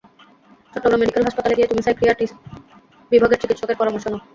[0.73, 2.25] Chittagong medical college হাসপাতালে গিয়ে তুমি সাইকিয়াট্রি
[3.11, 4.21] বিভাগের চিকিৎসকের পরামর্শ নাও।